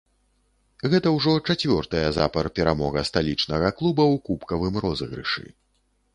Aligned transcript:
Гэта 0.93 1.11
ўжо 1.17 1.33
чацвёртая 1.53 2.03
запар 2.17 2.49
перамога 2.61 3.05
сталічнага 3.09 3.67
клуба 3.83 4.03
ў 4.17 4.27
кубкавым 4.31 4.75
розыгрышы. 4.89 5.47